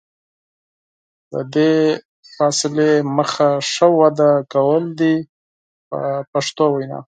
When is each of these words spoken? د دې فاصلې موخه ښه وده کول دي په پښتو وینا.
د 1.31 1.33
دې 1.55 1.73
فاصلې 2.35 2.91
موخه 3.15 3.49
ښه 3.71 3.87
وده 3.99 4.31
کول 4.53 4.83
دي 4.99 5.15
په 5.89 5.99
پښتو 6.31 6.65
وینا. 6.73 6.99